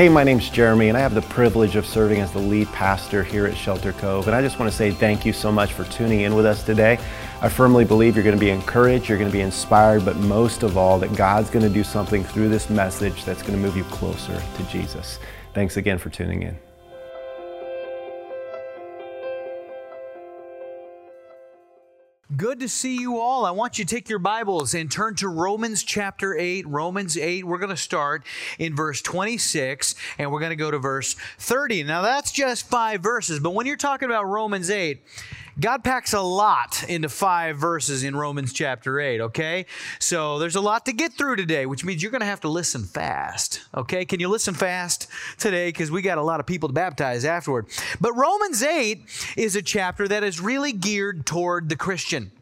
[0.00, 3.22] Hey, my name's Jeremy, and I have the privilege of serving as the lead pastor
[3.22, 4.28] here at Shelter Cove.
[4.28, 6.64] And I just want to say thank you so much for tuning in with us
[6.64, 6.98] today.
[7.42, 10.62] I firmly believe you're going to be encouraged, you're going to be inspired, but most
[10.62, 13.76] of all, that God's going to do something through this message that's going to move
[13.76, 15.18] you closer to Jesus.
[15.52, 16.69] Thanks again for tuning in.
[22.40, 23.44] Good to see you all.
[23.44, 26.66] I want you to take your Bibles and turn to Romans chapter 8.
[26.66, 28.24] Romans 8, we're going to start
[28.58, 31.82] in verse 26 and we're going to go to verse 30.
[31.82, 35.02] Now, that's just five verses, but when you're talking about Romans 8,
[35.58, 39.66] God packs a lot into five verses in Romans chapter 8, okay?
[39.98, 42.48] So there's a lot to get through today, which means you're going to have to
[42.48, 44.04] listen fast, okay?
[44.04, 45.08] Can you listen fast
[45.38, 45.68] today?
[45.68, 47.66] Because we got a lot of people to baptize afterward.
[48.00, 49.04] But Romans 8
[49.36, 52.32] is a chapter that is really geared toward the Christian.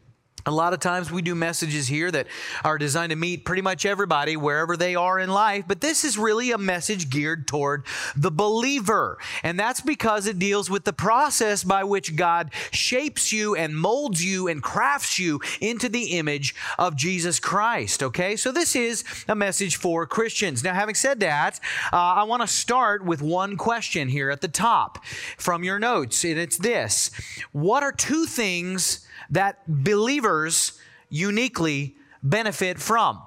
[0.45, 2.27] A lot of times we do messages here that
[2.63, 6.17] are designed to meet pretty much everybody wherever they are in life, but this is
[6.17, 7.85] really a message geared toward
[8.15, 9.17] the believer.
[9.43, 14.23] And that's because it deals with the process by which God shapes you and molds
[14.23, 18.01] you and crafts you into the image of Jesus Christ.
[18.01, 20.63] Okay, so this is a message for Christians.
[20.63, 21.59] Now, having said that,
[21.91, 25.03] uh, I want to start with one question here at the top
[25.37, 27.11] from your notes, and it's this
[27.51, 29.05] What are two things?
[29.29, 33.21] That believers uniquely benefit from.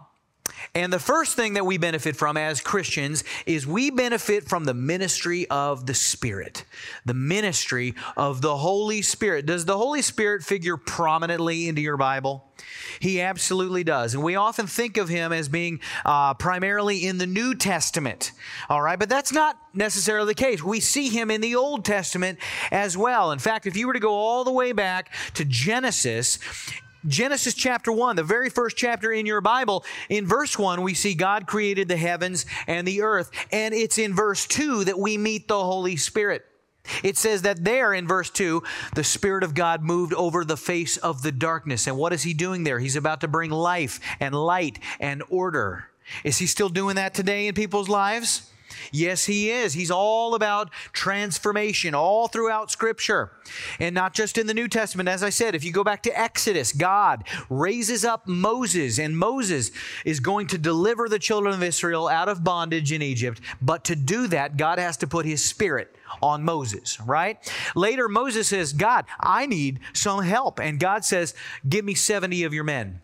[0.75, 4.75] And the first thing that we benefit from as Christians is we benefit from the
[4.75, 6.65] ministry of the Spirit,
[7.05, 9.47] the ministry of the Holy Spirit.
[9.47, 12.45] Does the Holy Spirit figure prominently into your Bible?
[13.01, 14.15] He absolutely does.
[14.15, 18.33] And we often think of him as being uh, primarily in the New Testament.
[18.69, 20.63] All right, but that's not necessarily the case.
[20.63, 22.39] We see him in the Old Testament
[22.71, 23.33] as well.
[23.33, 26.39] In fact, if you were to go all the way back to Genesis,
[27.07, 31.15] Genesis chapter 1, the very first chapter in your Bible, in verse 1, we see
[31.15, 33.31] God created the heavens and the earth.
[33.51, 36.45] And it's in verse 2 that we meet the Holy Spirit.
[37.03, 38.63] It says that there in verse 2,
[38.95, 41.87] the Spirit of God moved over the face of the darkness.
[41.87, 42.79] And what is He doing there?
[42.79, 45.89] He's about to bring life and light and order.
[46.25, 48.52] Is He still doing that today in people's lives?
[48.91, 49.75] Yes, he is.
[49.75, 53.33] He's all about transformation all throughout Scripture.
[53.79, 55.09] And not just in the New Testament.
[55.09, 59.71] As I said, if you go back to Exodus, God raises up Moses, and Moses
[60.05, 63.41] is going to deliver the children of Israel out of bondage in Egypt.
[63.61, 67.39] But to do that, God has to put his spirit on Moses, right?
[67.75, 70.61] Later, Moses says, God, I need some help.
[70.61, 71.35] And God says,
[71.69, 73.01] Give me 70 of your men.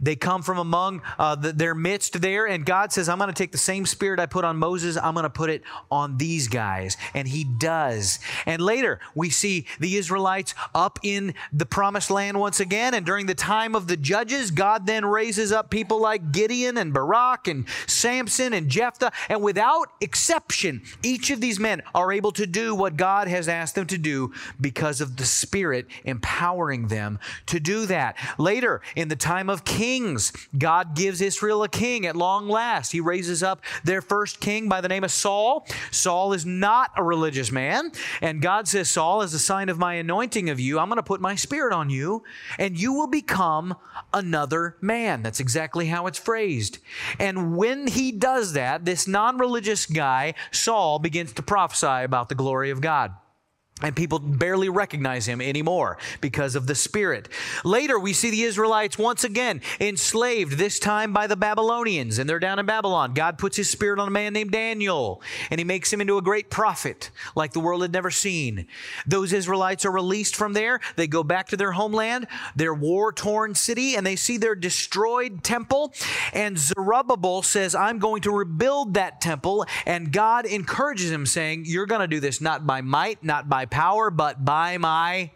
[0.00, 3.34] They come from among uh, the, their midst there, and God says, I'm going to
[3.34, 6.48] take the same spirit I put on Moses, I'm going to put it on these
[6.48, 6.96] guys.
[7.14, 8.18] And He does.
[8.44, 12.94] And later, we see the Israelites up in the promised land once again.
[12.94, 16.92] And during the time of the judges, God then raises up people like Gideon and
[16.92, 19.12] Barak and Samson and Jephthah.
[19.28, 23.74] And without exception, each of these men are able to do what God has asked
[23.74, 28.16] them to do because of the Spirit empowering them to do that.
[28.38, 30.32] Later, in the time time of kings.
[30.58, 32.90] God gives Israel a king at long last.
[32.90, 35.66] He raises up their first king by the name of Saul.
[35.92, 37.92] Saul is not a religious man.
[38.20, 41.02] And God says, Saul, as a sign of my anointing of you, I'm going to
[41.02, 42.24] put my spirit on you,
[42.58, 43.76] and you will become
[44.12, 45.22] another man.
[45.22, 46.78] That's exactly how it's phrased.
[47.20, 52.34] And when he does that, this non religious guy, Saul, begins to prophesy about the
[52.34, 53.12] glory of God.
[53.82, 57.28] And people barely recognize him anymore because of the Spirit.
[57.62, 62.38] Later, we see the Israelites once again enslaved, this time by the Babylonians, and they're
[62.38, 63.12] down in Babylon.
[63.12, 65.20] God puts his Spirit on a man named Daniel,
[65.50, 68.66] and he makes him into a great prophet like the world had never seen.
[69.06, 70.80] Those Israelites are released from there.
[70.96, 75.44] They go back to their homeland, their war torn city, and they see their destroyed
[75.44, 75.92] temple.
[76.32, 79.66] And Zerubbabel says, I'm going to rebuild that temple.
[79.84, 83.65] And God encourages him, saying, You're going to do this not by might, not by
[83.70, 85.30] power, but by my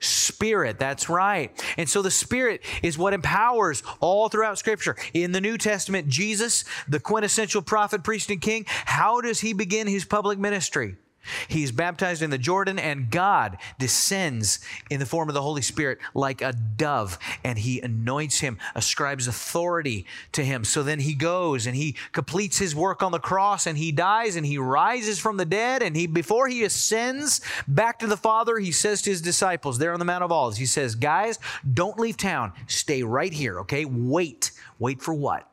[0.00, 0.78] Spirit.
[0.78, 1.50] That's right.
[1.78, 4.96] And so the Spirit is what empowers all throughout Scripture.
[5.14, 9.86] In the New Testament, Jesus, the quintessential prophet, priest, and king, how does he begin
[9.86, 10.96] his public ministry?
[11.48, 14.60] He's baptized in the Jordan, and God descends
[14.90, 19.26] in the form of the Holy Spirit like a dove, and he anoints him, ascribes
[19.26, 20.64] authority to him.
[20.64, 24.36] So then he goes and he completes his work on the cross, and he dies,
[24.36, 25.82] and he rises from the dead.
[25.82, 29.92] And he, before he ascends back to the Father, he says to his disciples there
[29.92, 31.38] on the Mount of Olives, he says, Guys,
[31.72, 32.52] don't leave town.
[32.66, 33.84] Stay right here, okay?
[33.84, 34.52] Wait.
[34.78, 35.50] Wait for what?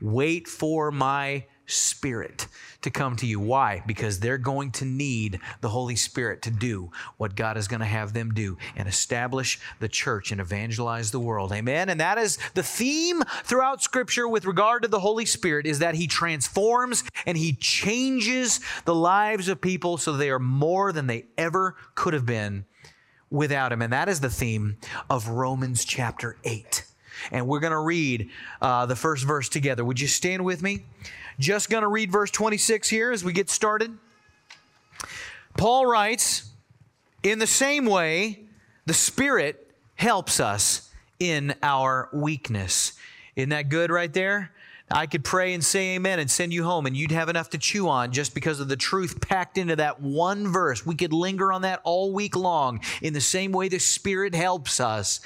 [0.00, 2.48] Wait for my Spirit
[2.82, 3.40] to come to you.
[3.40, 3.82] Why?
[3.86, 7.86] Because they're going to need the Holy Spirit to do what God is going to
[7.86, 11.52] have them do and establish the church and evangelize the world.
[11.52, 11.88] Amen.
[11.88, 15.94] And that is the theme throughout Scripture with regard to the Holy Spirit is that
[15.94, 21.26] He transforms and He changes the lives of people so they are more than they
[21.36, 22.64] ever could have been
[23.30, 23.82] without Him.
[23.82, 24.76] And that is the theme
[25.10, 26.84] of Romans chapter 8
[27.32, 28.30] and we're going to read
[28.60, 29.84] uh, the first verse together.
[29.84, 30.84] Would you stand with me?
[31.38, 33.96] Just going to read verse 26 here as we get started.
[35.56, 36.50] Paul writes,
[37.22, 38.44] In the same way,
[38.86, 40.90] the Spirit helps us
[41.20, 42.92] in our weakness.
[43.36, 44.52] Isn't that good right there?
[44.90, 47.58] I could pray and say amen and send you home, and you'd have enough to
[47.58, 50.86] chew on just because of the truth packed into that one verse.
[50.86, 54.80] We could linger on that all week long in the same way the Spirit helps
[54.80, 55.20] us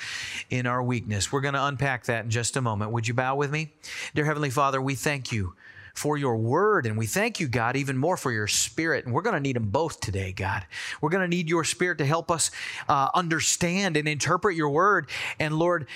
[0.51, 1.31] in our weakness.
[1.31, 2.91] We're going to unpack that in just a moment.
[2.91, 3.73] Would you bow with me?
[4.15, 5.55] Dear Heavenly Father, we thank you
[5.95, 6.87] for your word.
[6.87, 9.05] And we thank you, God, even more for your spirit.
[9.05, 10.65] And we're going to need them both today, God.
[11.01, 12.51] We're going to need your spirit to help us
[12.89, 15.09] uh, understand and interpret your word.
[15.39, 15.87] And Lord,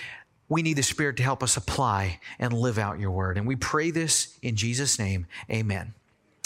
[0.49, 3.37] we need the Spirit to help us apply and live out your word.
[3.37, 5.27] And we pray this in Jesus' name.
[5.51, 5.95] Amen.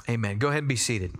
[0.08, 0.38] Amen.
[0.38, 1.14] Go ahead and be seated.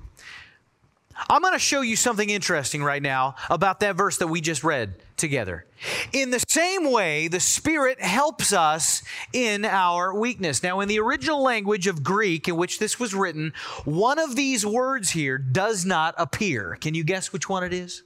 [1.29, 4.65] I'm going to show you something interesting right now about that verse that we just
[4.65, 5.67] read together.
[6.13, 9.03] In the same way, the Spirit helps us
[9.33, 10.63] in our weakness.
[10.63, 13.53] Now, in the original language of Greek in which this was written,
[13.85, 16.77] one of these words here does not appear.
[16.81, 18.03] Can you guess which one it is?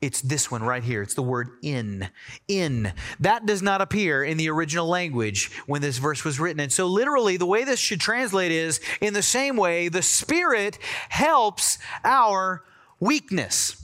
[0.00, 1.02] It's this one right here.
[1.02, 2.08] It's the word in.
[2.48, 2.92] In.
[3.20, 6.60] That does not appear in the original language when this verse was written.
[6.60, 10.78] And so, literally, the way this should translate is in the same way, the Spirit
[11.10, 12.64] helps our
[12.98, 13.79] weakness.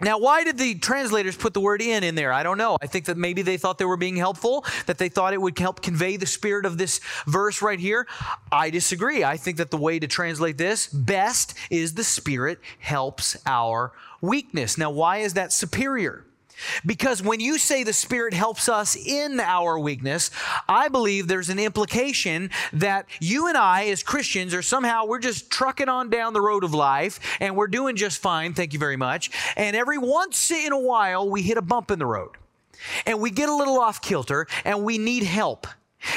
[0.00, 2.32] Now, why did the translators put the word in in there?
[2.32, 2.78] I don't know.
[2.80, 5.58] I think that maybe they thought they were being helpful, that they thought it would
[5.58, 8.06] help convey the spirit of this verse right here.
[8.52, 9.24] I disagree.
[9.24, 14.78] I think that the way to translate this best is the spirit helps our weakness.
[14.78, 16.24] Now, why is that superior?
[16.84, 20.30] Because when you say the Spirit helps us in our weakness,
[20.68, 25.50] I believe there's an implication that you and I, as Christians, are somehow we're just
[25.50, 28.54] trucking on down the road of life and we're doing just fine.
[28.54, 29.30] Thank you very much.
[29.56, 32.30] And every once in a while, we hit a bump in the road
[33.06, 35.66] and we get a little off kilter and we need help.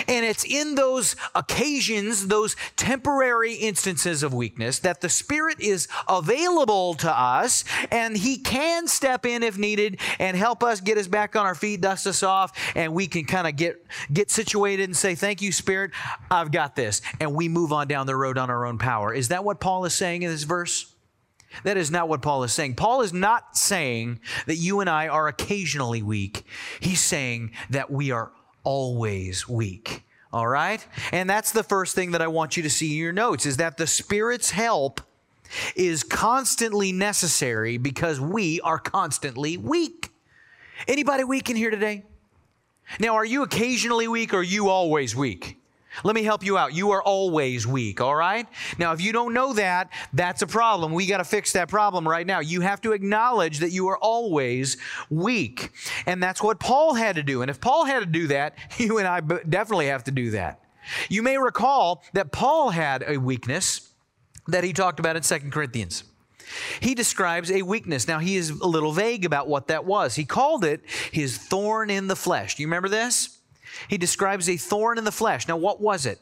[0.07, 6.93] And it's in those occasions, those temporary instances of weakness, that the Spirit is available
[6.95, 11.35] to us and He can step in if needed and help us get us back
[11.35, 13.83] on our feet, dust us off, and we can kind of get,
[14.13, 15.91] get situated and say, Thank you, Spirit,
[16.29, 17.01] I've got this.
[17.19, 19.13] And we move on down the road on our own power.
[19.13, 20.93] Is that what Paul is saying in this verse?
[21.63, 22.75] That is not what Paul is saying.
[22.75, 26.43] Paul is not saying that you and I are occasionally weak.
[26.79, 28.31] He's saying that we are
[28.63, 30.03] always weak.
[30.33, 30.85] All right?
[31.11, 33.57] And that's the first thing that I want you to see in your notes is
[33.57, 35.01] that the Spirit's help
[35.75, 40.09] is constantly necessary because we are constantly weak.
[40.87, 42.05] Anybody weak in here today?
[42.99, 45.60] Now, are you occasionally weak or you always weak?
[46.03, 46.73] Let me help you out.
[46.73, 48.47] You are always weak, all right?
[48.77, 50.93] Now, if you don't know that, that's a problem.
[50.93, 52.39] We got to fix that problem right now.
[52.39, 54.77] You have to acknowledge that you are always
[55.09, 55.71] weak.
[56.05, 57.41] And that's what Paul had to do.
[57.41, 60.63] And if Paul had to do that, you and I definitely have to do that.
[61.09, 63.89] You may recall that Paul had a weakness
[64.47, 66.03] that he talked about in 2 Corinthians.
[66.79, 68.07] He describes a weakness.
[68.07, 70.15] Now, he is a little vague about what that was.
[70.15, 72.55] He called it his thorn in the flesh.
[72.55, 73.40] Do you remember this?
[73.87, 75.47] He describes a thorn in the flesh.
[75.47, 76.19] Now, what was it?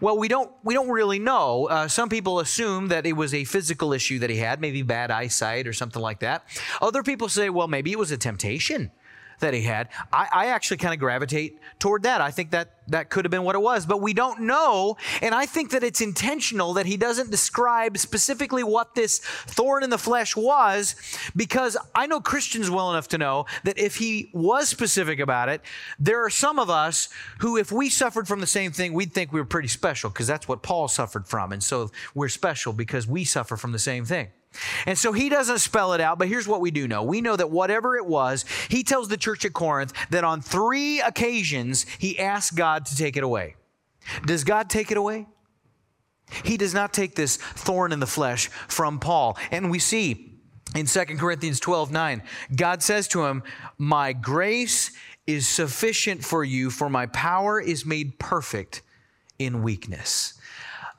[0.00, 1.66] Well, we don't we don't really know.
[1.66, 5.10] Uh, some people assume that it was a physical issue that he had, maybe bad
[5.10, 6.44] eyesight or something like that.
[6.80, 8.90] Other people say, well, maybe it was a temptation
[9.42, 9.88] that he had.
[10.12, 12.20] I, I actually kind of gravitate toward that.
[12.20, 14.96] I think that that could have been what it was, but we don't know.
[15.20, 19.90] And I think that it's intentional that he doesn't describe specifically what this thorn in
[19.90, 20.96] the flesh was,
[21.36, 25.60] because I know Christians well enough to know that if he was specific about it,
[26.00, 27.08] there are some of us
[27.38, 30.26] who, if we suffered from the same thing, we'd think we were pretty special, because
[30.26, 31.52] that's what Paul suffered from.
[31.52, 34.28] And so we're special because we suffer from the same thing.
[34.86, 37.02] And so he doesn't spell it out, but here's what we do know.
[37.02, 41.00] We know that whatever it was, he tells the church at Corinth that on three
[41.00, 43.56] occasions he asked God to take it away.
[44.26, 45.26] Does God take it away?
[46.44, 49.36] He does not take this thorn in the flesh from Paul.
[49.50, 50.32] And we see
[50.74, 52.22] in 2 Corinthians 12 9,
[52.56, 53.42] God says to him,
[53.78, 54.92] My grace
[55.26, 58.82] is sufficient for you, for my power is made perfect
[59.38, 60.34] in weakness.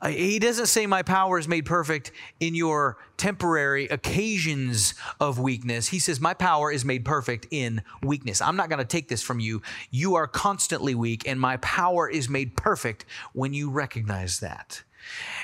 [0.06, 5.88] He doesn't say, My power is made perfect in your temporary occasions of weakness.
[5.88, 8.42] He says, My power is made perfect in weakness.
[8.42, 9.62] I'm not going to take this from you.
[9.90, 14.82] You are constantly weak, and my power is made perfect when you recognize that.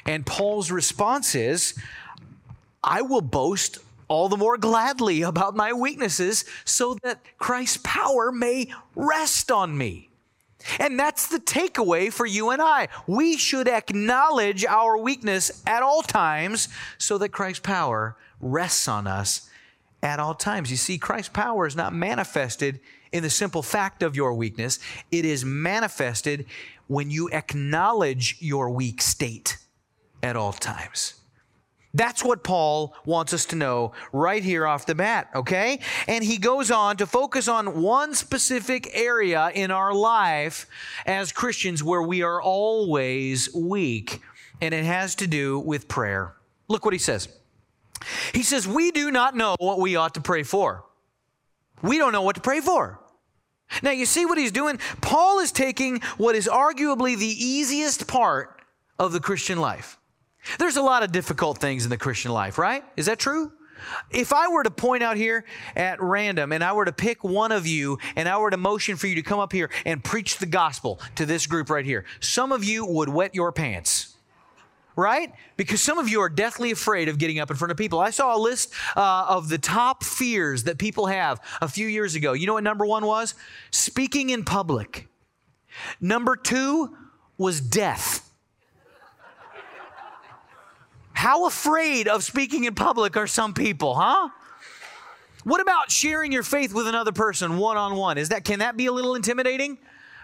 [0.05, 1.75] And Paul's response is,
[2.85, 8.73] I will boast all the more gladly about my weaknesses so that Christ's power may
[8.95, 10.10] rest on me.
[10.79, 12.89] And that's the takeaway for you and I.
[13.07, 19.49] We should acknowledge our weakness at all times so that Christ's power rests on us
[20.03, 20.71] at all times.
[20.71, 22.81] You see, Christ's power is not manifested
[23.13, 24.79] in the simple fact of your weakness,
[25.11, 26.47] it is manifested
[26.87, 29.59] when you acknowledge your weak state
[30.23, 31.20] at all times.
[31.93, 35.81] That's what Paul wants us to know right here off the bat, okay?
[36.07, 40.67] And he goes on to focus on one specific area in our life
[41.05, 44.21] as Christians where we are always weak,
[44.61, 46.35] and it has to do with prayer.
[46.69, 47.29] Look what he says.
[48.33, 50.85] He says, We do not know what we ought to pray for.
[51.83, 53.01] We don't know what to pray for.
[53.83, 54.79] Now, you see what he's doing?
[55.01, 58.61] Paul is taking what is arguably the easiest part
[58.99, 60.00] of the Christian life
[60.59, 62.85] there's a lot of difficult things in the Christian life, right?
[62.97, 63.53] Is that true?
[64.11, 65.45] If I were to point out here
[65.77, 68.97] at random and I were to pick one of you and I were to motion
[68.97, 72.05] for you to come up here and preach the gospel to this group right here,
[72.21, 74.17] some of you would wet your pants.
[74.97, 75.33] Right?
[75.57, 78.01] Because some of you are deathly afraid of getting up in front of people.
[78.01, 82.17] I saw a list uh, of the top fears that people have a few years
[82.17, 82.35] ago.
[82.35, 83.35] You know what number one was?
[83.71, 85.07] Speaking in public.
[86.01, 86.97] Number two
[87.39, 88.30] was death.
[91.21, 94.31] How afraid of speaking in public are some people, huh?
[95.45, 98.17] What about sharing your faith with another person one on one?
[98.17, 99.77] Is that can that be a little intimidating?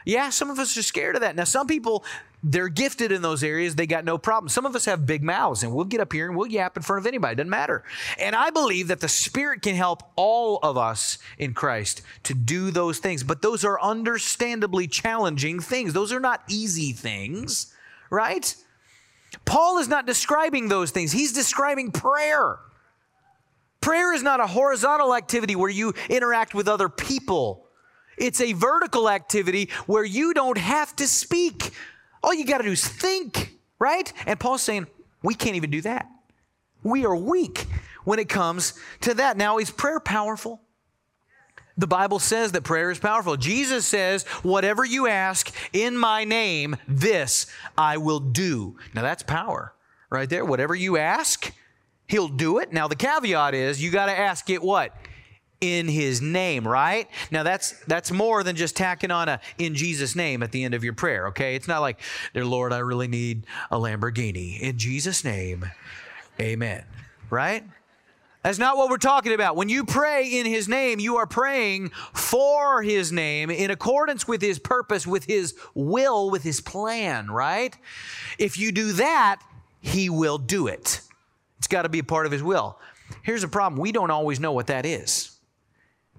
[0.06, 1.36] Yeah, some of us are scared of that.
[1.36, 2.02] Now, some people
[2.42, 3.74] they're gifted in those areas.
[3.74, 4.48] They got no problem.
[4.48, 6.82] Some of us have big mouths and we'll get up here and we'll yap in
[6.82, 7.34] front of anybody.
[7.34, 7.84] Doesn't matter.
[8.18, 12.70] And I believe that the Spirit can help all of us in Christ to do
[12.70, 13.22] those things.
[13.22, 15.92] But those are understandably challenging things.
[15.92, 17.74] Those are not easy things,
[18.08, 18.56] right?
[19.44, 22.58] Paul is not describing those things, he's describing prayer.
[23.80, 27.68] Prayer is not a horizontal activity where you interact with other people.
[28.18, 31.70] It's a vertical activity where you don't have to speak.
[32.22, 34.12] All you got to do is think, right?
[34.26, 34.86] And Paul's saying,
[35.22, 36.08] we can't even do that.
[36.82, 37.66] We are weak
[38.04, 39.36] when it comes to that.
[39.36, 40.60] Now, is prayer powerful?
[41.78, 43.36] The Bible says that prayer is powerful.
[43.36, 48.76] Jesus says, Whatever you ask in my name, this I will do.
[48.94, 49.74] Now that's power
[50.10, 50.44] right there.
[50.44, 51.52] Whatever you ask,
[52.08, 52.72] he'll do it.
[52.72, 54.94] Now the caveat is you got to ask it what?
[55.60, 60.14] in his name right now that's that's more than just tacking on a in jesus
[60.14, 61.98] name at the end of your prayer okay it's not like
[62.34, 65.64] dear lord i really need a lamborghini in jesus name
[66.38, 66.84] amen
[67.30, 67.64] right
[68.46, 69.56] that's not what we're talking about.
[69.56, 74.40] When you pray in His name, you are praying for His name in accordance with
[74.40, 77.76] His purpose, with His will, with His plan, right?
[78.38, 79.42] If you do that,
[79.80, 81.00] He will do it.
[81.58, 82.78] It's got to be a part of His will.
[83.24, 85.36] Here's the problem we don't always know what that is.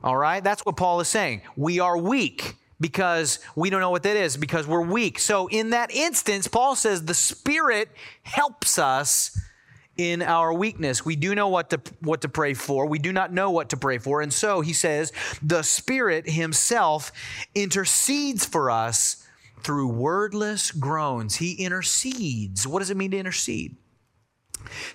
[0.04, 0.44] All right?
[0.44, 1.44] That's what Paul is saying.
[1.56, 5.20] We are weak because we don't know what that is, because we're weak.
[5.20, 7.88] So, in that instance, Paul says the Spirit
[8.24, 9.32] helps us
[9.98, 11.06] in our weakness.
[11.06, 12.86] We do know what to, what to pray for.
[12.86, 14.22] We do not know what to pray for.
[14.22, 15.12] And so he says,
[15.42, 17.12] the Spirit Himself
[17.56, 19.26] intercedes for us
[19.62, 21.36] through wordless groans.
[21.36, 22.68] He intercedes.
[22.68, 23.76] What does it mean to intercede?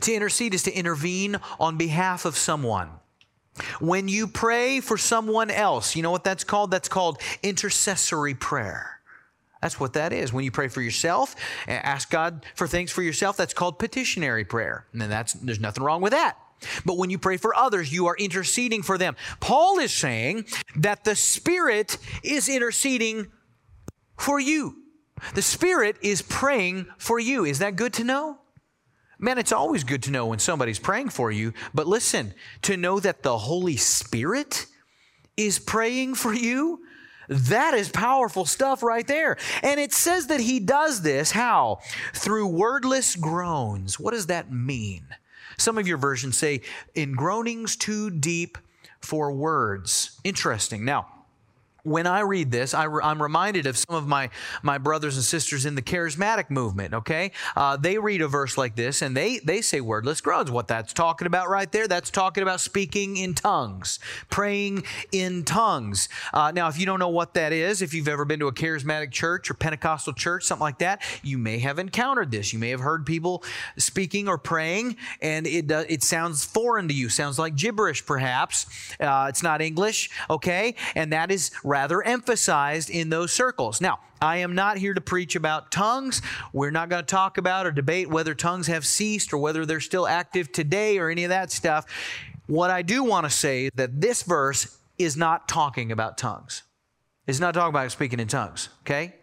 [0.00, 2.90] To intercede is to intervene on behalf of someone.
[3.80, 6.70] When you pray for someone else, you know what that's called?
[6.70, 9.01] That's called intercessory prayer.
[9.62, 10.32] That's what that is.
[10.32, 11.36] When you pray for yourself,
[11.68, 14.86] ask God for things for yourself, that's called petitionary prayer.
[14.92, 16.36] And then that's there's nothing wrong with that.
[16.84, 19.16] But when you pray for others, you are interceding for them.
[19.40, 23.28] Paul is saying that the Spirit is interceding
[24.18, 24.76] for you.
[25.34, 27.44] The Spirit is praying for you.
[27.44, 28.38] Is that good to know?
[29.18, 31.52] Man, it's always good to know when somebody's praying for you.
[31.72, 34.66] But listen, to know that the Holy Spirit
[35.36, 36.80] is praying for you,
[37.32, 39.36] that is powerful stuff right there.
[39.62, 41.80] And it says that he does this how?
[42.14, 43.98] Through wordless groans.
[43.98, 45.06] What does that mean?
[45.58, 46.62] Some of your versions say,
[46.94, 48.58] in groanings too deep
[49.00, 50.18] for words.
[50.24, 50.84] Interesting.
[50.84, 51.06] Now,
[51.84, 54.30] when I read this, I am reminded of some of my,
[54.62, 57.32] my brothers and sisters in the charismatic movement, okay?
[57.56, 60.50] Uh, they read a verse like this and they, they say wordless groans.
[60.50, 63.98] What that's talking about right there, that's talking about speaking in tongues,
[64.30, 66.08] praying in tongues.
[66.32, 68.52] Uh, now, if you don't know what that is, if you've ever been to a
[68.52, 72.52] charismatic church or Pentecostal church, something like that, you may have encountered this.
[72.52, 73.42] You may have heard people
[73.76, 78.66] speaking or praying and it, uh, it sounds foreign to you, sounds like gibberish perhaps.
[79.00, 80.76] Uh, it's not English, okay?
[80.94, 83.80] And that is rather emphasized in those circles.
[83.80, 86.20] Now, I am not here to preach about tongues.
[86.52, 89.80] We're not going to talk about or debate whether tongues have ceased or whether they're
[89.80, 91.86] still active today or any of that stuff.
[92.46, 96.62] What I do want to say is that this verse is not talking about tongues.
[97.26, 99.14] It's not talking about speaking in tongues, okay?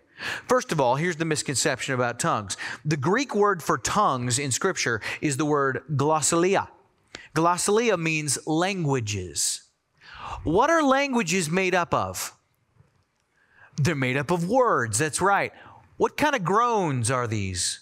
[0.48, 2.58] First of all, here's the misconception about tongues.
[2.84, 6.68] The Greek word for tongues in Scripture is the word glossolalia.
[7.36, 9.70] Glossolalia means languages.
[10.44, 12.34] What are languages made up of?
[13.80, 14.98] They're made up of words.
[14.98, 15.54] That's right.
[15.98, 17.82] What kind of groans are these?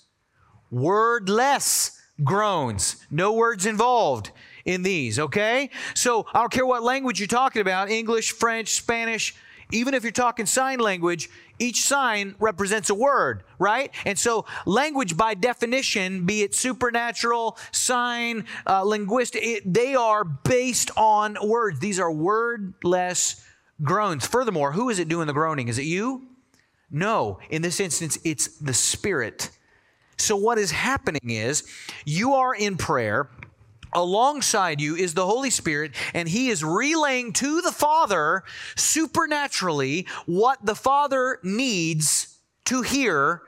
[0.71, 2.97] Wordless groans.
[3.11, 4.31] No words involved
[4.65, 5.69] in these, okay?
[5.93, 9.35] So I don't care what language you're talking about English, French, Spanish,
[9.71, 13.91] even if you're talking sign language, each sign represents a word, right?
[14.05, 20.91] And so, language by definition, be it supernatural, sign, uh, linguistic, it, they are based
[20.95, 21.79] on words.
[21.79, 23.43] These are wordless
[23.83, 24.25] groans.
[24.25, 25.67] Furthermore, who is it doing the groaning?
[25.67, 26.27] Is it you?
[26.89, 27.39] No.
[27.49, 29.51] In this instance, it's the Spirit.
[30.17, 31.63] So, what is happening is
[32.05, 33.29] you are in prayer.
[33.93, 38.43] Alongside you is the Holy Spirit, and He is relaying to the Father
[38.75, 43.41] supernaturally what the Father needs to hear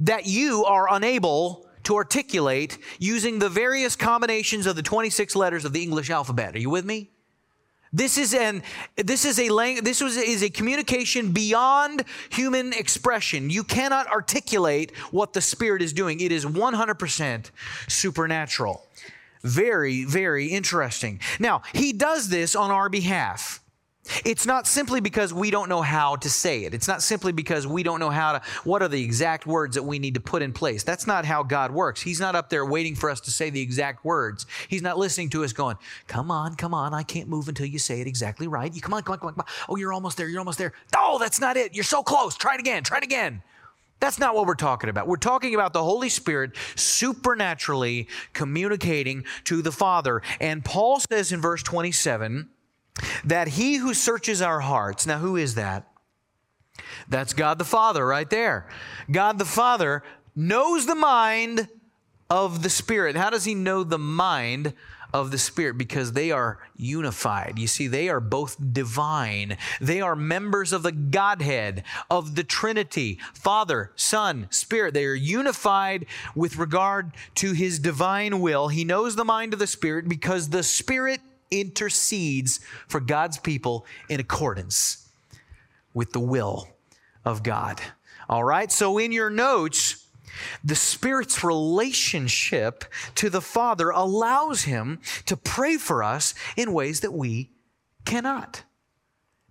[0.00, 5.72] that you are unable to articulate using the various combinations of the 26 letters of
[5.72, 6.54] the English alphabet.
[6.54, 7.10] Are you with me?
[7.92, 8.62] This is an
[8.96, 13.48] this is a language this was is a communication beyond human expression.
[13.48, 16.20] You cannot articulate what the spirit is doing.
[16.20, 17.50] It is 100%
[17.88, 18.86] supernatural.
[19.42, 21.20] Very very interesting.
[21.38, 23.60] Now, he does this on our behalf.
[24.24, 26.74] It's not simply because we don't know how to say it.
[26.74, 29.82] It's not simply because we don't know how to, what are the exact words that
[29.82, 30.82] we need to put in place.
[30.82, 32.00] That's not how God works.
[32.00, 34.46] He's not up there waiting for us to say the exact words.
[34.68, 37.78] He's not listening to us going, come on, come on, I can't move until you
[37.78, 38.72] say it exactly right.
[38.74, 39.64] You come on, come on, come on, come on.
[39.68, 40.72] Oh, you're almost there, you're almost there.
[40.96, 41.74] Oh, that's not it.
[41.74, 42.36] You're so close.
[42.36, 43.42] Try it again, try it again.
[44.00, 45.08] That's not what we're talking about.
[45.08, 50.22] We're talking about the Holy Spirit supernaturally communicating to the Father.
[50.40, 52.48] And Paul says in verse 27,
[53.24, 55.88] that he who searches our hearts, now who is that?
[57.08, 58.68] That's God the Father right there.
[59.10, 60.02] God the Father
[60.34, 61.68] knows the mind
[62.30, 63.16] of the Spirit.
[63.16, 64.74] How does he know the mind
[65.12, 65.78] of the Spirit?
[65.78, 67.58] Because they are unified.
[67.58, 69.56] You see, they are both divine.
[69.80, 74.94] They are members of the Godhead, of the Trinity, Father, Son, Spirit.
[74.94, 78.68] They are unified with regard to his divine will.
[78.68, 84.20] He knows the mind of the Spirit because the Spirit intercedes for God's people in
[84.20, 85.08] accordance
[85.94, 86.68] with the will
[87.24, 87.80] of God.
[88.28, 90.06] All right, so in your notes,
[90.62, 92.84] the Spirit's relationship
[93.16, 97.50] to the Father allows Him to pray for us in ways that we
[98.04, 98.64] cannot.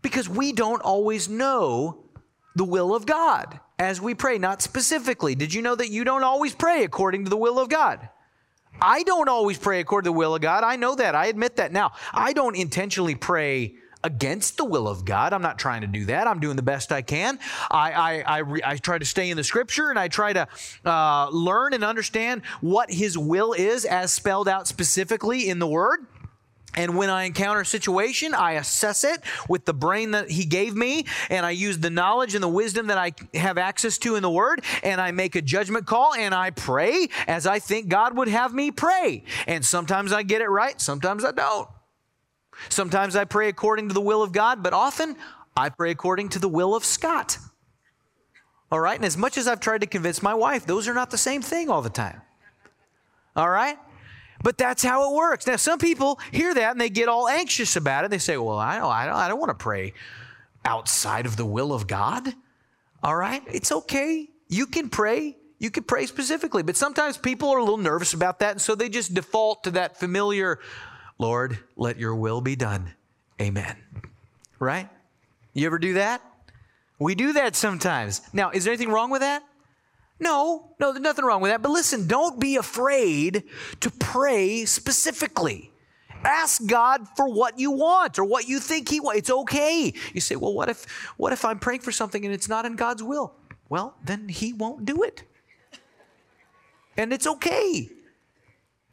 [0.01, 2.05] Because we don't always know
[2.55, 5.35] the will of God as we pray, not specifically.
[5.35, 8.09] Did you know that you don't always pray according to the will of God?
[8.81, 10.63] I don't always pray according to the will of God.
[10.63, 11.15] I know that.
[11.15, 11.71] I admit that.
[11.71, 15.33] Now, I don't intentionally pray against the will of God.
[15.33, 16.27] I'm not trying to do that.
[16.27, 17.39] I'm doing the best I can.
[17.71, 20.47] I, I, I, re, I try to stay in the scripture and I try to
[20.85, 26.05] uh, learn and understand what His will is as spelled out specifically in the Word.
[26.77, 30.75] And when I encounter a situation, I assess it with the brain that He gave
[30.75, 34.21] me, and I use the knowledge and the wisdom that I have access to in
[34.21, 38.15] the Word, and I make a judgment call and I pray as I think God
[38.15, 39.23] would have me pray.
[39.47, 41.67] And sometimes I get it right, sometimes I don't.
[42.69, 45.15] Sometimes I pray according to the will of God, but often
[45.55, 47.39] I pray according to the will of Scott.
[48.71, 48.95] All right?
[48.95, 51.41] And as much as I've tried to convince my wife, those are not the same
[51.41, 52.21] thing all the time.
[53.35, 53.77] All right?
[54.43, 55.47] But that's how it works.
[55.47, 58.11] Now, some people hear that and they get all anxious about it.
[58.11, 59.93] They say, well, I don't, I don't, I don't want to pray
[60.63, 62.33] outside of the will of God.
[63.03, 63.41] All right?
[63.47, 64.29] It's okay.
[64.47, 65.37] You can pray.
[65.59, 66.63] You can pray specifically.
[66.63, 68.51] But sometimes people are a little nervous about that.
[68.51, 70.59] And so they just default to that familiar,
[71.17, 72.93] Lord, let your will be done.
[73.41, 73.75] Amen.
[74.59, 74.89] Right?
[75.53, 76.21] You ever do that?
[76.99, 78.21] We do that sometimes.
[78.33, 79.43] Now, is there anything wrong with that?
[80.19, 81.61] No, no, there's nothing wrong with that.
[81.61, 83.43] But listen, don't be afraid
[83.81, 85.71] to pray specifically.
[86.23, 89.19] ask God for what you want or what you think He wants.
[89.19, 89.93] It's okay.
[90.13, 90.85] You say, well, what if,
[91.17, 93.35] what if I'm praying for something and it's not in God's will?
[93.69, 95.23] Well, then He won't do it.
[96.97, 97.89] And it's okay.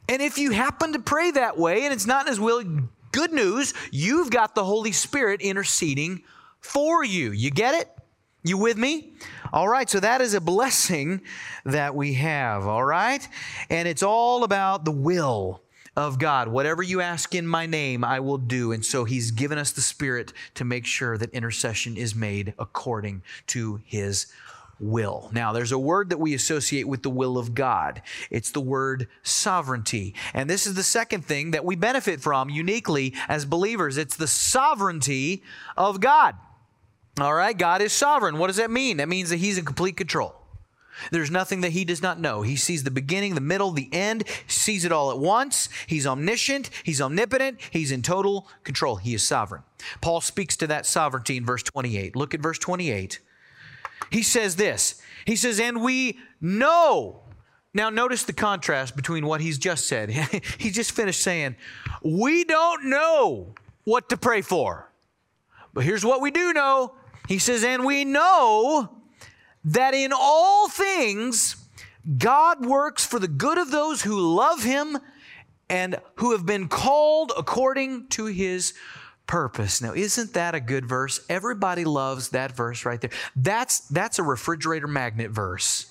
[0.07, 2.63] And if you happen to pray that way and it's not in His will,
[3.11, 6.21] good news, you've got the Holy Spirit interceding
[6.59, 7.31] for you.
[7.31, 7.89] You get it?
[8.45, 9.13] You with me?
[9.51, 11.21] All right, so that is a blessing
[11.65, 13.27] that we have, all right?
[13.71, 15.63] And it's all about the will
[15.97, 16.49] of God.
[16.49, 18.71] Whatever you ask in my name, I will do.
[18.71, 23.23] And so he's given us the Spirit to make sure that intercession is made according
[23.47, 24.27] to his
[24.79, 25.31] will.
[25.33, 28.03] Now, there's a word that we associate with the will of God.
[28.29, 30.13] It's the word sovereignty.
[30.35, 33.97] And this is the second thing that we benefit from uniquely as believers.
[33.97, 35.41] It's the sovereignty
[35.75, 36.35] of God.
[37.19, 38.37] All right, God is sovereign.
[38.37, 38.97] What does that mean?
[38.97, 40.35] That means that He's in complete control.
[41.11, 42.41] There's nothing that he does not know.
[42.41, 45.69] He sees the beginning, the middle, the end, sees it all at once.
[45.87, 48.95] He's omniscient, he's omnipotent, he's in total control.
[48.97, 49.63] He is sovereign.
[50.01, 52.15] Paul speaks to that sovereignty in verse 28.
[52.15, 53.19] Look at verse 28.
[54.11, 57.21] He says this He says, And we know.
[57.73, 60.09] Now, notice the contrast between what he's just said.
[60.57, 61.57] he just finished saying,
[62.03, 64.89] We don't know what to pray for.
[65.73, 66.93] But here's what we do know
[67.27, 68.89] he says, and we know
[69.63, 71.55] that in all things
[72.17, 74.99] God works for the good of those who love him
[75.69, 78.73] and who have been called according to his
[79.25, 79.81] purpose.
[79.81, 81.25] Now, isn't that a good verse?
[81.29, 83.09] Everybody loves that verse right there.
[83.35, 85.87] That's that's a refrigerator magnet verse.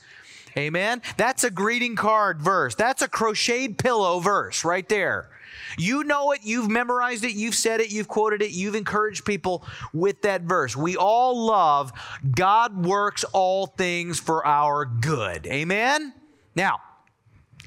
[0.56, 1.02] Amen.
[1.16, 2.74] That's a greeting card verse.
[2.74, 5.28] That's a crocheted pillow verse right there.
[5.76, 9.64] You know it, you've memorized it, you've said it, you've quoted it, you've encouraged people
[9.92, 10.76] with that verse.
[10.76, 11.92] We all love
[12.34, 15.46] God works all things for our good.
[15.46, 16.12] Amen?
[16.54, 16.80] Now,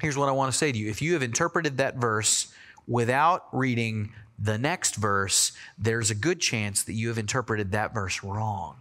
[0.00, 0.88] here's what I want to say to you.
[0.88, 2.52] If you have interpreted that verse
[2.86, 8.22] without reading the next verse, there's a good chance that you have interpreted that verse
[8.22, 8.76] wrong.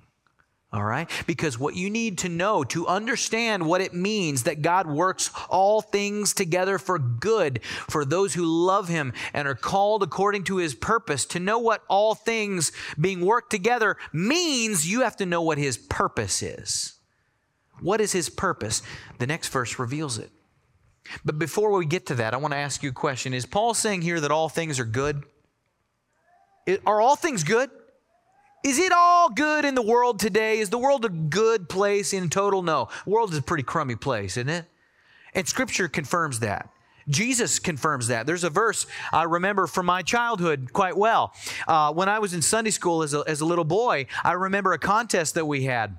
[0.74, 1.10] All right?
[1.26, 5.82] Because what you need to know to understand what it means that God works all
[5.82, 10.76] things together for good for those who love Him and are called according to His
[10.76, 15.58] purpose, to know what all things being worked together means, you have to know what
[15.58, 16.96] His purpose is.
[17.80, 18.82] What is His purpose?
[19.20, 20.32] The next verse reveals it.
[21.24, 23.34] But before we get to that, I want to ask you a question.
[23.34, 25.24] Is Paul saying here that all things are good?
[26.86, 27.70] Are all things good?
[28.68, 30.60] Is it all good in the world today?
[30.60, 32.62] Is the world a good place in total?
[32.62, 32.90] No.
[33.06, 34.66] The world is a pretty crummy place, isn't it?
[35.34, 36.70] And scripture confirms that.
[37.08, 38.28] Jesus confirms that.
[38.28, 41.34] There's a verse I remember from my childhood quite well.
[41.66, 44.74] Uh, when I was in Sunday school as a, as a little boy, I remember
[44.74, 45.98] a contest that we had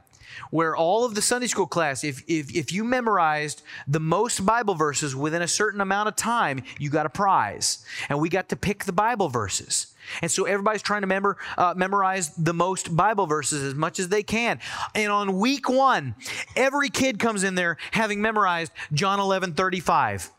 [0.50, 4.74] where all of the Sunday school class, if, if, if you memorized the most Bible
[4.74, 7.84] verses within a certain amount of time, you got a prize.
[8.08, 9.88] And we got to pick the Bible verses.
[10.22, 14.08] And so everybody's trying to member, uh, memorize the most Bible verses as much as
[14.08, 14.58] they can.
[14.94, 16.14] And on week one,
[16.56, 20.30] every kid comes in there having memorized John 11 35.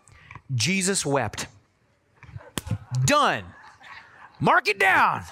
[0.55, 1.47] Jesus wept.
[3.05, 3.43] Done.
[4.39, 5.23] Mark it down.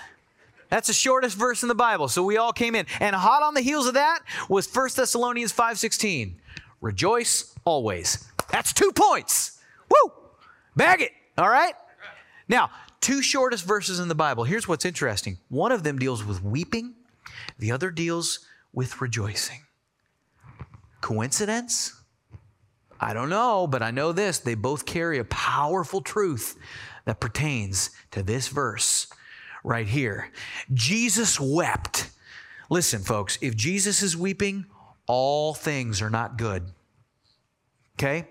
[0.70, 2.08] That's the shortest verse in the Bible.
[2.08, 2.86] So we all came in.
[3.00, 6.40] And hot on the heels of that was 1 Thessalonians 5:16.
[6.82, 8.28] Rejoice always.
[8.52, 9.60] That's two points.
[9.90, 10.12] Woo!
[10.76, 11.12] Bag it.
[11.38, 11.74] All right?
[12.48, 12.70] Now,
[13.02, 14.44] two shortest verses in the Bible.
[14.44, 15.38] Here's what's interesting.
[15.50, 16.96] One of them deals with weeping,
[17.60, 18.40] the other deals
[18.74, 19.64] with rejoicing.
[21.02, 21.94] Coincidence?
[23.00, 24.40] I don't know, but I know this.
[24.40, 26.58] They both carry a powerful truth
[27.06, 29.08] that pertains to this verse
[29.68, 30.32] right here.
[30.74, 32.10] Jesus wept.
[32.70, 34.66] Listen, folks, if Jesus is weeping,
[35.06, 36.72] all things are not good.
[37.96, 38.28] Okay?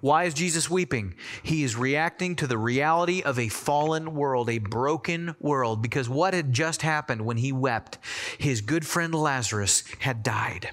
[0.00, 1.14] Why is Jesus weeping?
[1.42, 6.34] He is reacting to the reality of a fallen world, a broken world, because what
[6.34, 7.98] had just happened when he wept?
[8.38, 10.70] His good friend Lazarus had died.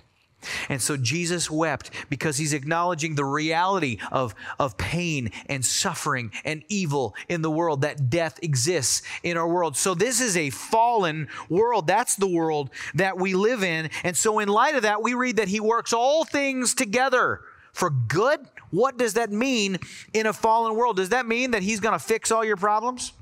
[0.70, 6.64] And so Jesus wept because he's acknowledging the reality of, of pain and suffering and
[6.70, 9.78] evil in the world, that death exists in our world.
[9.78, 11.88] So this is a fallen world.
[11.88, 13.90] That's the world that we live in.
[14.04, 17.42] And so, in light of that, we read that he works all things together
[17.74, 18.40] for good.
[18.72, 19.78] What does that mean
[20.14, 20.98] in a fallen world?
[20.98, 23.14] Does that mean that he's going to fix all your problems?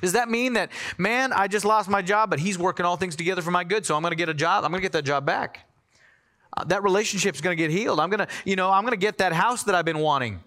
[0.00, 3.16] Does that mean that, man, I just lost my job, but he's working all things
[3.16, 4.64] together for my good, so I'm going to get a job?
[4.64, 5.65] I'm going to get that job back.
[6.66, 8.00] That relationship's going to get healed.
[8.00, 10.40] I'm going to, you know, I'm going to get that house that I've been wanting.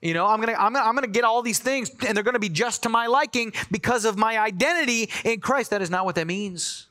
[0.00, 2.16] You know, I'm going to I'm gonna, I'm going to get all these things and
[2.16, 5.70] they're going to be just to my liking because of my identity in Christ.
[5.70, 6.88] That is not what that means.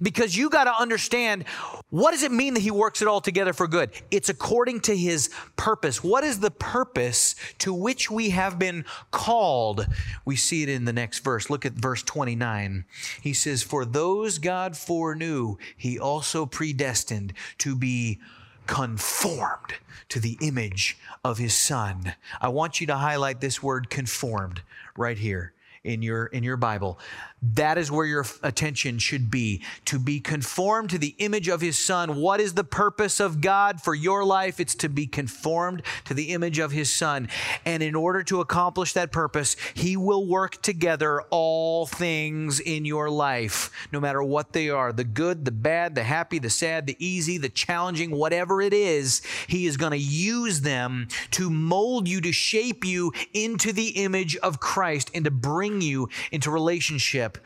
[0.00, 1.44] Because you got to understand
[1.90, 3.90] what does it mean that he works it all together for good?
[4.10, 6.02] It's according to his purpose.
[6.02, 9.86] What is the purpose to which we have been called?
[10.24, 11.50] We see it in the next verse.
[11.50, 12.84] Look at verse 29.
[13.20, 18.18] He says, For those God foreknew, he also predestined to be
[18.66, 19.74] conformed
[20.10, 22.14] to the image of his son.
[22.40, 24.62] I want you to highlight this word conformed
[24.96, 25.52] right here
[25.84, 26.98] in your in your Bible.
[27.40, 31.78] That is where your attention should be to be conformed to the image of his
[31.78, 32.16] son.
[32.16, 34.58] What is the purpose of God for your life?
[34.58, 37.28] It's to be conformed to the image of his son.
[37.64, 43.08] And in order to accomplish that purpose, he will work together all things in your
[43.08, 46.96] life, no matter what they are the good, the bad, the happy, the sad, the
[46.98, 49.22] easy, the challenging, whatever it is.
[49.46, 54.36] He is going to use them to mold you, to shape you into the image
[54.38, 57.37] of Christ, and to bring you into relationship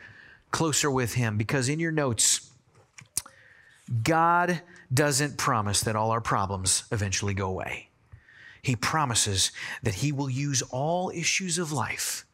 [0.53, 1.37] closer with Him.
[1.37, 2.49] Because in your notes,
[4.03, 4.61] God
[4.93, 7.89] doesn't promise that all our problems eventually go away.
[8.61, 12.25] He promises that He will use all issues of life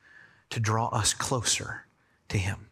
[0.51, 1.85] to draw us closer
[2.27, 2.67] to Him.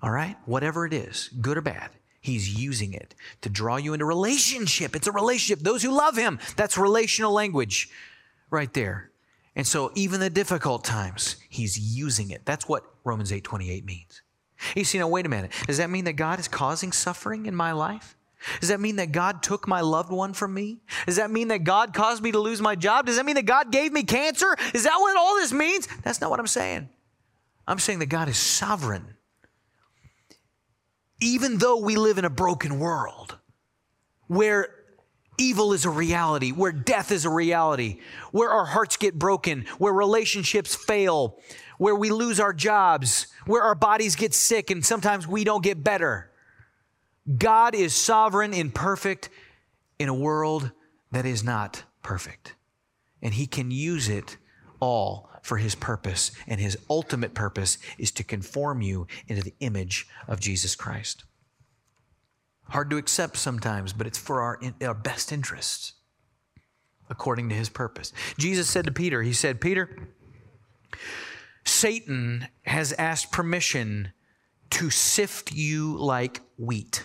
[0.00, 0.36] All right?
[0.46, 4.96] Whatever it is, good or bad, He's using it to draw you into relationship.
[4.96, 5.62] It's a relationship.
[5.62, 7.90] Those who love Him, that's relational language
[8.48, 9.10] right there.
[9.54, 12.42] And so even the difficult times, he's using it.
[12.44, 14.22] That's what Romans 8:28 means.
[14.76, 15.52] You see, now wait a minute.
[15.66, 18.16] Does that mean that God is causing suffering in my life?
[18.60, 20.80] Does that mean that God took my loved one from me?
[21.06, 23.06] Does that mean that God caused me to lose my job?
[23.06, 24.56] Does that mean that God gave me cancer?
[24.74, 25.88] Is that what all this means?
[26.02, 26.88] That's not what I'm saying.
[27.66, 29.16] I'm saying that God is sovereign.
[31.20, 33.38] Even though we live in a broken world
[34.26, 34.74] where
[35.38, 38.00] evil is a reality, where death is a reality,
[38.32, 41.38] where our hearts get broken, where relationships fail,
[41.82, 45.82] where we lose our jobs, where our bodies get sick and sometimes we don't get
[45.82, 46.30] better.
[47.38, 49.28] God is sovereign and perfect
[49.98, 50.70] in a world
[51.10, 52.54] that is not perfect.
[53.20, 54.36] And He can use it
[54.78, 56.30] all for His purpose.
[56.46, 61.24] And His ultimate purpose is to conform you into the image of Jesus Christ.
[62.68, 65.94] Hard to accept sometimes, but it's for our, our best interests
[67.10, 68.12] according to his purpose.
[68.38, 70.08] Jesus said to Peter, He said, Peter,
[71.64, 74.12] Satan has asked permission
[74.70, 77.04] to sift you like wheat.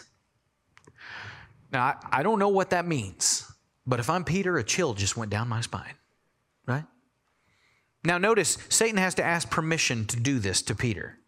[1.71, 3.51] Now, I, I don't know what that means,
[3.85, 5.95] but if I'm Peter, a chill just went down my spine,
[6.65, 6.85] right?
[8.03, 11.19] Now, notice Satan has to ask permission to do this to Peter.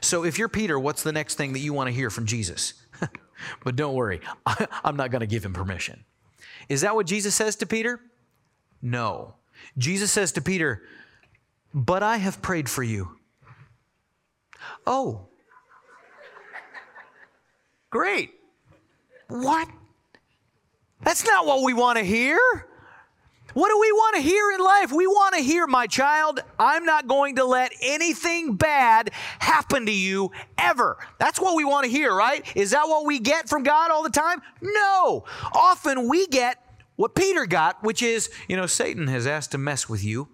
[0.00, 2.72] So, if you're Peter, what's the next thing that you want to hear from Jesus?
[3.64, 6.04] but don't worry, I, I'm not going to give him permission.
[6.68, 8.00] Is that what Jesus says to Peter?
[8.80, 9.34] No.
[9.76, 10.82] Jesus says to Peter,
[11.74, 13.16] But I have prayed for you.
[14.86, 15.28] Oh,
[17.90, 18.30] great.
[19.28, 19.68] What?
[21.02, 22.38] That's not what we want to hear.
[23.54, 24.92] What do we want to hear in life?
[24.92, 29.92] We want to hear, my child, I'm not going to let anything bad happen to
[29.92, 30.96] you ever.
[31.18, 32.50] That's what we want to hear, right?
[32.56, 34.40] Is that what we get from God all the time?
[34.62, 35.24] No.
[35.52, 36.64] Often we get
[36.96, 40.28] what Peter got, which is, you know, Satan has asked to mess with you,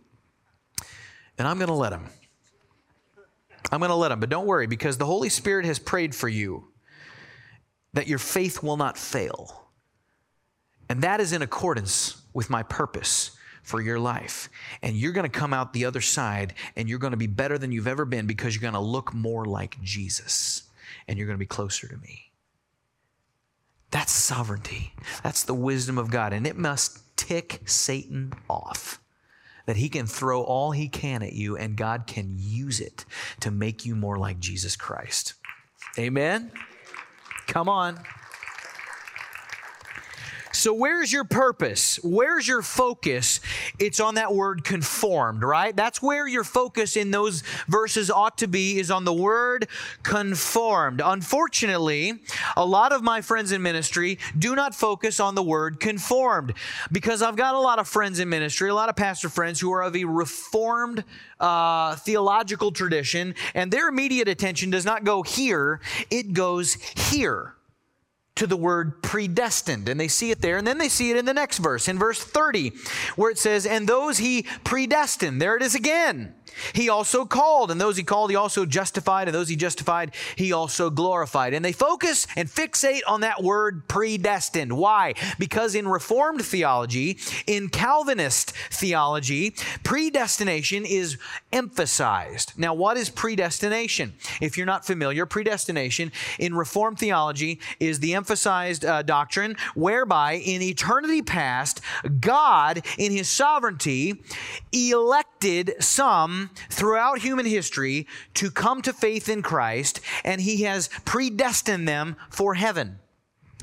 [1.38, 2.06] and I'm going to let him.
[3.70, 4.20] I'm going to let him.
[4.20, 6.68] But don't worry, because the Holy Spirit has prayed for you
[7.94, 9.68] that your faith will not fail.
[10.88, 14.48] And that is in accordance with my purpose for your life.
[14.82, 17.58] And you're going to come out the other side and you're going to be better
[17.58, 20.62] than you've ever been because you're going to look more like Jesus
[21.06, 22.32] and you're going to be closer to me.
[23.90, 24.92] That's sovereignty.
[25.22, 26.32] That's the wisdom of God.
[26.32, 29.00] And it must tick Satan off
[29.68, 33.04] that he can throw all he can at you and God can use it
[33.40, 35.34] to make you more like Jesus Christ.
[35.98, 36.50] Amen?
[37.46, 38.00] Come on.
[40.52, 42.00] So, where's your purpose?
[42.02, 43.37] Where's your focus?
[43.78, 45.74] It's on that word conformed, right?
[45.74, 49.68] That's where your focus in those verses ought to be, is on the word
[50.02, 51.00] conformed.
[51.04, 52.20] Unfortunately,
[52.56, 56.54] a lot of my friends in ministry do not focus on the word conformed
[56.92, 59.72] because I've got a lot of friends in ministry, a lot of pastor friends who
[59.72, 61.04] are of a reformed
[61.40, 67.54] uh, theological tradition, and their immediate attention does not go here, it goes here
[68.38, 69.88] to the word predestined.
[69.88, 71.98] And they see it there, and then they see it in the next verse, in
[71.98, 72.72] verse 30,
[73.16, 75.40] where it says, And those he predestined.
[75.40, 76.34] There it is again.
[76.72, 80.52] He also called, and those he called, he also justified, and those he justified, he
[80.52, 81.54] also glorified.
[81.54, 84.72] And they focus and fixate on that word predestined.
[84.76, 85.14] Why?
[85.38, 91.18] Because in Reformed theology, in Calvinist theology, predestination is
[91.52, 92.52] emphasized.
[92.56, 94.14] Now, what is predestination?
[94.40, 100.60] If you're not familiar, predestination in Reformed theology is the emphasized uh, doctrine whereby in
[100.60, 101.80] eternity past,
[102.20, 104.22] God, in his sovereignty,
[104.70, 111.88] elected some throughout human history to come to faith in Christ, and He has predestined
[111.88, 112.98] them for heaven.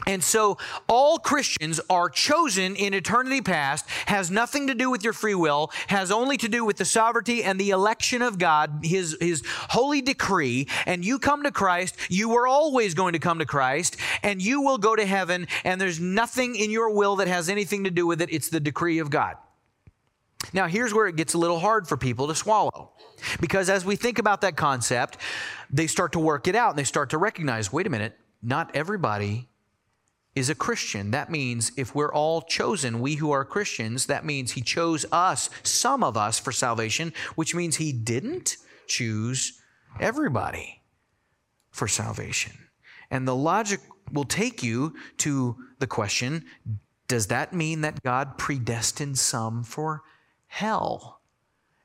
[0.08, 5.14] And so all Christians are chosen in eternity past, has nothing to do with your
[5.14, 9.18] free will, has only to do with the sovereignty and the election of God, his,
[9.20, 10.68] his holy decree.
[10.86, 14.62] And you come to Christ, you were always going to come to Christ, and you
[14.62, 18.06] will go to heaven, and there's nothing in your will that has anything to do
[18.06, 18.32] with it.
[18.32, 19.38] It's the decree of God.
[20.54, 22.92] Now, here's where it gets a little hard for people to swallow.
[23.40, 25.18] Because as we think about that concept,
[25.72, 28.70] they start to work it out and they start to recognize wait a minute, not
[28.76, 29.48] everybody
[30.36, 31.12] is a Christian.
[31.12, 35.50] That means if we're all chosen, we who are Christians, that means He chose us,
[35.64, 39.62] some of us, for salvation, which means He didn't choose
[40.00, 40.82] everybody
[41.72, 42.54] for salvation.
[43.10, 43.80] And the logic
[44.12, 46.46] will take you to the question
[47.08, 50.02] does that mean that God predestined some for
[50.48, 51.15] hell.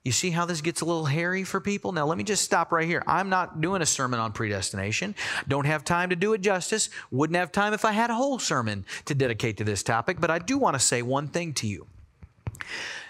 [0.03, 1.93] You see how this gets a little hairy for people?
[1.93, 3.03] Now, let me just stop right here.
[3.07, 5.15] I'm not doing a sermon on predestination.
[5.47, 6.89] Don't have time to do it justice.
[7.11, 10.31] Wouldn't have time if I had a whole sermon to dedicate to this topic, but
[10.31, 11.87] I do want to say one thing to you.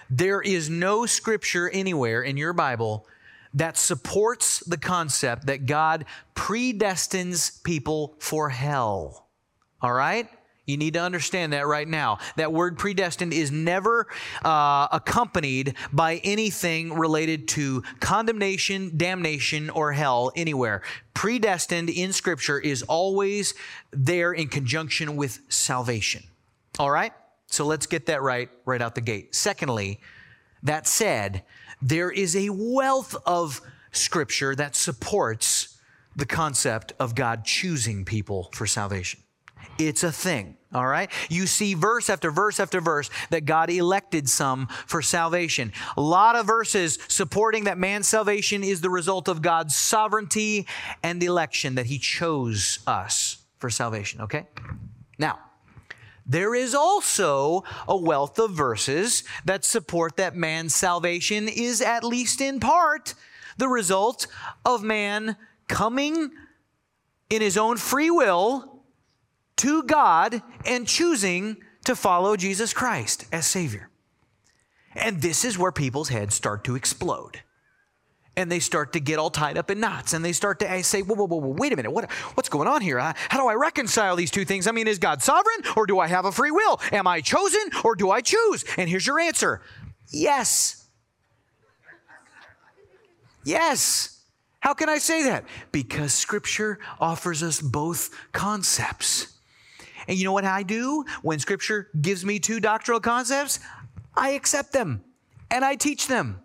[0.08, 3.06] There is no scripture anywhere in your Bible
[3.54, 9.28] that supports the concept that God predestines people for hell.
[9.80, 10.28] All right?
[10.70, 12.18] You need to understand that right now.
[12.36, 14.06] That word predestined is never
[14.44, 20.82] uh, accompanied by anything related to condemnation, damnation, or hell anywhere.
[21.12, 23.54] Predestined in Scripture is always
[23.90, 26.22] there in conjunction with salvation.
[26.78, 27.12] All right?
[27.46, 29.34] So let's get that right right out the gate.
[29.34, 30.00] Secondly,
[30.62, 31.42] that said,
[31.82, 33.60] there is a wealth of
[33.92, 35.78] Scripture that supports
[36.14, 39.20] the concept of God choosing people for salvation.
[39.78, 40.56] It's a thing.
[40.72, 41.10] All right.
[41.28, 45.72] You see verse after verse after verse that God elected some for salvation.
[45.96, 50.66] A lot of verses supporting that man's salvation is the result of God's sovereignty
[51.02, 54.20] and election, that he chose us for salvation.
[54.20, 54.46] Okay.
[55.18, 55.40] Now,
[56.24, 62.40] there is also a wealth of verses that support that man's salvation is, at least
[62.40, 63.14] in part,
[63.56, 64.28] the result
[64.64, 66.30] of man coming
[67.28, 68.69] in his own free will
[69.56, 73.90] to God and choosing to follow Jesus Christ as Savior.
[74.94, 77.42] And this is where people's heads start to explode.
[78.36, 80.12] And they start to get all tied up in knots.
[80.12, 81.90] And they start to say, whoa, whoa, whoa, whoa wait a minute.
[81.90, 82.98] What, what's going on here?
[82.98, 84.66] How do I reconcile these two things?
[84.66, 86.80] I mean, is God sovereign or do I have a free will?
[86.92, 88.64] Am I chosen or do I choose?
[88.76, 89.62] And here's your answer
[90.12, 90.88] yes.
[93.44, 94.20] Yes.
[94.60, 95.44] How can I say that?
[95.72, 99.38] Because Scripture offers us both concepts.
[100.08, 103.60] And you know what I do when Scripture gives me two doctrinal concepts?
[104.14, 105.04] I accept them
[105.50, 106.40] and I teach them.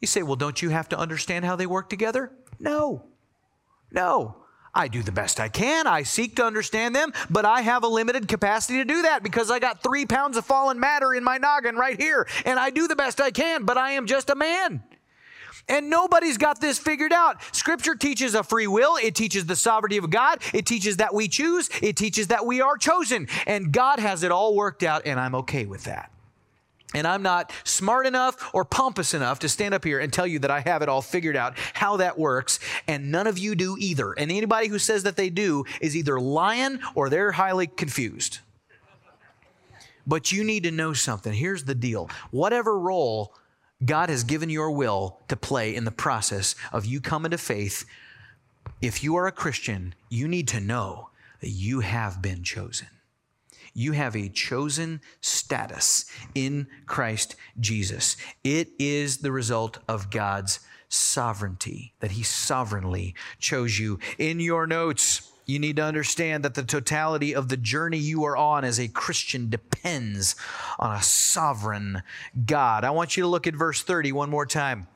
[0.00, 2.32] You say, well, don't you have to understand how they work together?
[2.58, 3.04] No.
[3.90, 4.36] No.
[4.74, 5.86] I do the best I can.
[5.86, 9.50] I seek to understand them, but I have a limited capacity to do that because
[9.50, 12.28] I got three pounds of fallen matter in my noggin right here.
[12.44, 14.82] And I do the best I can, but I am just a man.
[15.68, 17.42] And nobody's got this figured out.
[17.54, 21.28] Scripture teaches a free will, it teaches the sovereignty of God, it teaches that we
[21.28, 23.28] choose, it teaches that we are chosen.
[23.46, 26.10] And God has it all worked out, and I'm okay with that.
[26.94, 30.38] And I'm not smart enough or pompous enough to stand up here and tell you
[30.38, 32.60] that I have it all figured out how that works.
[32.86, 34.12] And none of you do either.
[34.12, 38.38] And anybody who says that they do is either lying or they're highly confused.
[40.06, 41.32] But you need to know something.
[41.32, 43.34] Here's the deal whatever role
[43.84, 47.84] God has given your will to play in the process of you coming to faith.
[48.80, 51.10] If you are a Christian, you need to know
[51.40, 52.88] that you have been chosen.
[53.74, 58.16] You have a chosen status in Christ Jesus.
[58.42, 63.98] It is the result of God's sovereignty, that He sovereignly chose you.
[64.18, 68.36] In your notes, you need to understand that the totality of the journey you are
[68.36, 70.34] on as a Christian depends
[70.78, 72.02] on a sovereign
[72.44, 72.84] God.
[72.84, 74.88] I want you to look at verse 30 one more time.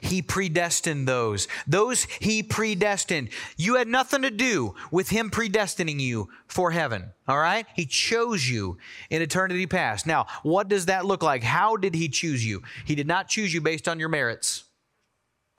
[0.00, 1.48] He predestined those.
[1.66, 3.30] Those he predestined.
[3.56, 7.12] You had nothing to do with him predestining you for heaven.
[7.28, 7.66] All right?
[7.74, 10.06] He chose you in eternity past.
[10.06, 11.42] Now, what does that look like?
[11.42, 12.62] How did he choose you?
[12.84, 14.64] He did not choose you based on your merits.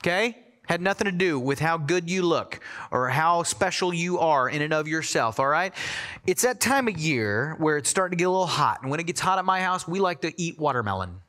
[0.04, 0.38] Okay?
[0.67, 2.60] Had nothing to do with how good you look
[2.91, 5.74] or how special you are in and of yourself, all right?
[6.26, 8.82] It's that time of year where it's starting to get a little hot.
[8.82, 11.21] And when it gets hot at my house, we like to eat watermelon.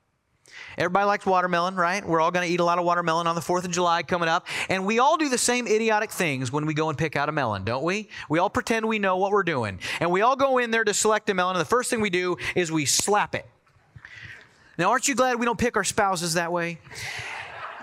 [0.78, 2.06] Everybody likes watermelon, right?
[2.06, 4.28] We're all going to eat a lot of watermelon on the 4th of July coming
[4.28, 4.46] up.
[4.68, 7.32] And we all do the same idiotic things when we go and pick out a
[7.32, 8.08] melon, don't we?
[8.28, 9.80] We all pretend we know what we're doing.
[10.00, 12.10] And we all go in there to select a melon, and the first thing we
[12.10, 13.46] do is we slap it.
[14.78, 16.78] Now, aren't you glad we don't pick our spouses that way?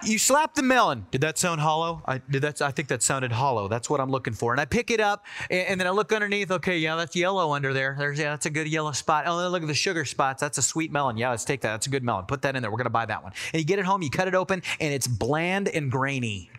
[0.04, 1.06] You slap the melon.
[1.12, 2.02] Did that sound hollow?
[2.06, 2.62] I did that.
[2.62, 3.68] I think that sounded hollow.
[3.68, 4.52] That's what I'm looking for.
[4.52, 6.52] And I pick it up, and, and, then I look underneath.
[6.52, 7.96] Okay, yeah, that's yellow under there.
[7.98, 9.26] There's yeah, that's a good yellow spot.
[9.28, 10.42] Oh, look at the sugar spots.
[10.42, 11.18] That's a sweet melon.
[11.18, 11.72] Yeah, let's take that.
[11.72, 12.26] That's a good melon.
[12.26, 12.72] Put that in there.
[12.72, 13.34] We're gonna buy that one.
[13.54, 16.50] And you get it home, you cut it open, and it's bland and grainy.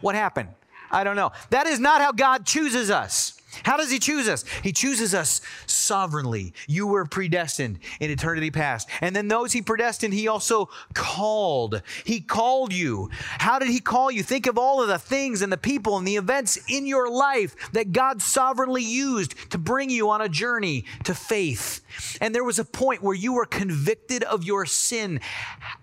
[0.00, 0.48] What happened?
[0.90, 1.32] I don't know.
[1.50, 3.40] That is not how God chooses us.
[3.64, 4.44] How does he choose us?
[4.62, 6.54] He chooses us sovereignly.
[6.66, 8.88] You were predestined in eternity past.
[9.00, 11.82] And then those he predestined, he also called.
[12.04, 13.10] He called you.
[13.12, 14.22] How did he call you?
[14.22, 17.54] Think of all of the things and the people and the events in your life
[17.72, 21.80] that God sovereignly used to bring you on a journey to faith.
[22.20, 25.20] And there was a point where you were convicted of your sin.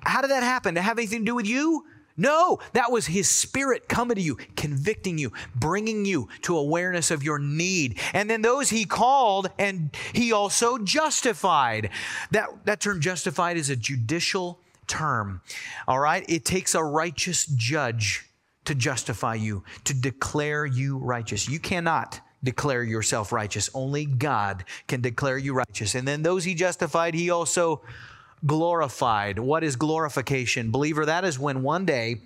[0.02, 0.76] How did that happen?
[0.76, 1.86] To have anything to do with you?
[2.20, 7.24] No, that was His Spirit coming to you, convicting you, bringing you to awareness of
[7.24, 7.98] your need.
[8.14, 11.90] And then those He called and He also justified.
[12.32, 15.42] That, that term justified is a judicial term.
[15.88, 16.26] All right?
[16.28, 18.26] It takes a righteous judge
[18.66, 21.48] to justify you, to declare you righteous.
[21.48, 23.70] You cannot declare yourself righteous.
[23.74, 25.96] Only God can declare you righteous.
[25.96, 27.82] And then those He justified, He also
[28.46, 29.40] glorified.
[29.40, 30.72] What is glorification?
[30.72, 32.22] Believer, that is when one day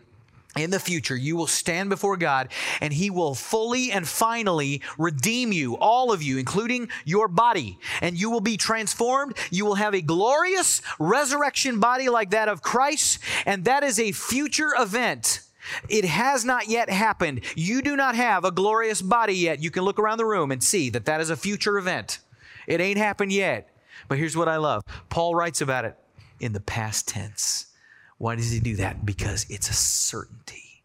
[0.56, 2.50] in the future, you will stand before God
[2.80, 7.80] and He will fully and finally redeem you, all of you, including your body.
[8.02, 9.36] And you will be transformed.
[9.50, 13.20] You will have a glorious resurrection body like that of Christ.
[13.46, 15.42] And that is a future event.
[15.90, 17.42] It has not yet happened.
[17.56, 19.64] You do not have a glorious body yet.
[19.64, 22.20] You can look around the room and see that that is a future event.
[22.68, 23.70] It ain't happened yet.
[24.08, 25.98] But here's what I love Paul writes about it
[26.44, 27.68] in the past tense.
[28.18, 29.06] Why does he do that?
[29.06, 30.84] Because it's a certainty.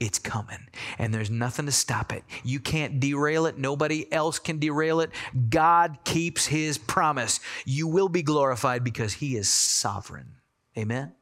[0.00, 0.68] It's coming,
[0.98, 2.22] and there's nothing to stop it.
[2.44, 3.56] You can't derail it.
[3.56, 5.10] Nobody else can derail it.
[5.48, 7.40] God keeps his promise.
[7.64, 10.34] You will be glorified because he is sovereign.
[10.76, 11.14] Amen?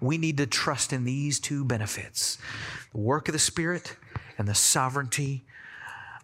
[0.00, 2.38] We need to trust in these two benefits
[2.92, 3.96] the work of the Spirit
[4.38, 5.44] and the sovereignty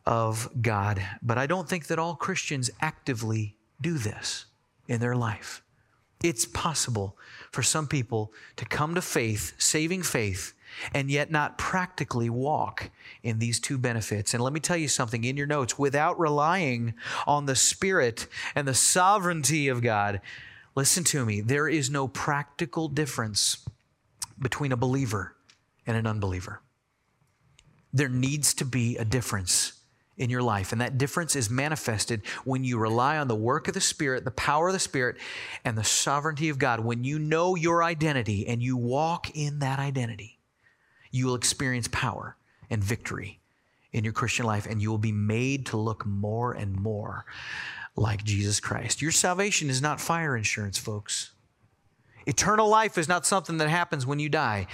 [0.06, 1.02] of God.
[1.22, 4.46] But I don't think that all Christians actively do this
[4.86, 5.62] in their life.
[6.22, 7.16] It's possible
[7.52, 10.54] for some people to come to faith, saving faith,
[10.92, 12.90] and yet not practically walk
[13.22, 14.34] in these two benefits.
[14.34, 16.94] And let me tell you something in your notes without relying
[17.26, 20.20] on the Spirit and the sovereignty of God,
[20.74, 23.64] listen to me, there is no practical difference
[24.40, 25.36] between a believer
[25.86, 26.60] and an unbeliever.
[27.92, 29.77] There needs to be a difference
[30.18, 30.72] in your life.
[30.72, 34.30] And that difference is manifested when you rely on the work of the Spirit, the
[34.32, 35.16] power of the Spirit,
[35.64, 36.80] and the sovereignty of God.
[36.80, 40.38] When you know your identity and you walk in that identity,
[41.10, 42.36] you will experience power
[42.68, 43.40] and victory
[43.92, 47.24] in your Christian life, and you will be made to look more and more
[47.96, 49.00] like Jesus Christ.
[49.00, 51.30] Your salvation is not fire insurance, folks.
[52.26, 54.66] Eternal life is not something that happens when you die.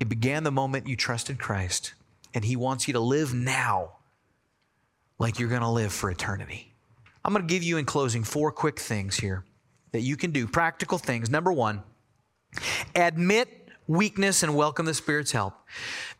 [0.00, 1.92] It began the moment you trusted Christ,
[2.32, 3.95] and He wants you to live now
[5.18, 6.72] like you're going to live for eternity.
[7.24, 9.44] I'm going to give you in closing four quick things here
[9.92, 11.30] that you can do, practical things.
[11.30, 11.82] Number one,
[12.94, 15.54] admit weakness and welcome the Spirit's help.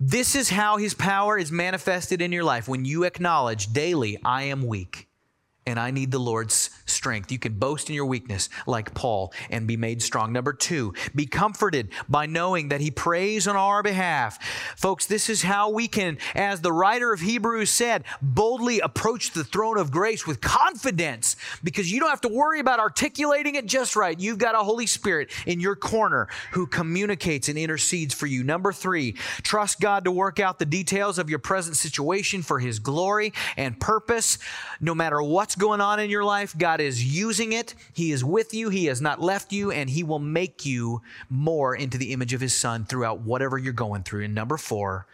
[0.01, 4.45] This is how His power is manifested in your life when you acknowledge daily, I
[4.45, 5.09] am weak
[5.67, 7.33] and I need the Lord's strength.
[7.33, 10.33] You can boast in your weakness like Paul and be made strong.
[10.33, 14.43] Number two, be comforted by knowing that he prays on our behalf.
[14.77, 19.43] Folks, this is how we can, as the writer of Hebrews said, boldly approach the
[19.43, 23.97] throne of grace with confidence because you don't have to worry about articulating it just
[23.97, 24.19] right.
[24.19, 28.45] You've got a Holy Spirit in your corner who communicates and intercedes for you.
[28.45, 29.13] Number three,
[29.43, 33.81] trust God to work out the details of your present situation for his glory and
[33.81, 34.39] purpose.
[34.81, 37.75] No matter what's going on in your life, God is using it.
[37.93, 38.69] He is with you.
[38.69, 42.41] He has not left you, and He will make you more into the image of
[42.41, 44.25] His Son throughout whatever you're going through.
[44.25, 45.07] And number four,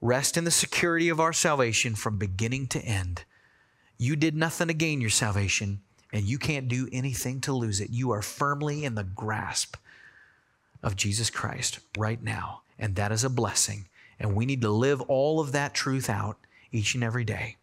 [0.00, 3.24] rest in the security of our salvation from beginning to end.
[3.98, 5.80] You did nothing to gain your salvation,
[6.12, 7.90] and you can't do anything to lose it.
[7.90, 9.76] You are firmly in the grasp
[10.82, 12.62] of Jesus Christ right now.
[12.78, 13.88] And that is a blessing.
[14.18, 16.38] And we need to live all of that truth out
[16.72, 17.56] each and every day.